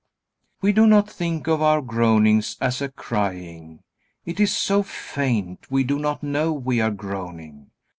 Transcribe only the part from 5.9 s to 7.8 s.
not know we are groaning.